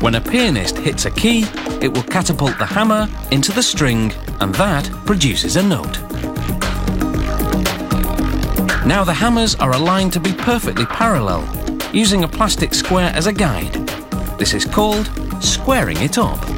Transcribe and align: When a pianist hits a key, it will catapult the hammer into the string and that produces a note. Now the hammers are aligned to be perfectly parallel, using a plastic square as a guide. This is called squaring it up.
When 0.00 0.14
a 0.14 0.20
pianist 0.20 0.78
hits 0.78 1.06
a 1.06 1.10
key, 1.10 1.44
it 1.82 1.92
will 1.92 2.04
catapult 2.04 2.56
the 2.56 2.66
hammer 2.66 3.08
into 3.32 3.50
the 3.50 3.62
string 3.62 4.12
and 4.40 4.54
that 4.54 4.88
produces 5.04 5.56
a 5.56 5.62
note. 5.62 6.00
Now 8.86 9.02
the 9.04 9.12
hammers 9.12 9.56
are 9.56 9.72
aligned 9.72 10.12
to 10.12 10.20
be 10.20 10.32
perfectly 10.32 10.86
parallel, 10.86 11.42
using 11.92 12.22
a 12.22 12.28
plastic 12.28 12.74
square 12.74 13.10
as 13.12 13.26
a 13.26 13.32
guide. 13.32 13.74
This 14.38 14.54
is 14.54 14.64
called 14.64 15.10
squaring 15.42 16.00
it 16.00 16.16
up. 16.16 16.57